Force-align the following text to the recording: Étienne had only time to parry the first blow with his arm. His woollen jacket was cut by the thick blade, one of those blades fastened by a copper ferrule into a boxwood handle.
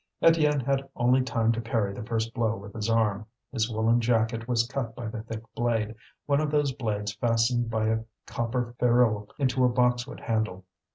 Étienne 0.23 0.65
had 0.65 0.89
only 0.95 1.21
time 1.21 1.51
to 1.51 1.61
parry 1.61 1.93
the 1.93 2.01
first 2.01 2.33
blow 2.33 2.55
with 2.55 2.73
his 2.73 2.89
arm. 2.89 3.23
His 3.51 3.69
woollen 3.71 4.01
jacket 4.01 4.47
was 4.47 4.65
cut 4.67 4.95
by 4.95 5.05
the 5.07 5.21
thick 5.21 5.43
blade, 5.53 5.93
one 6.25 6.41
of 6.41 6.49
those 6.49 6.71
blades 6.71 7.13
fastened 7.13 7.69
by 7.69 7.85
a 7.85 8.03
copper 8.25 8.73
ferrule 8.79 9.29
into 9.37 9.63
a 9.63 9.69
boxwood 9.69 10.21
handle. 10.21 10.65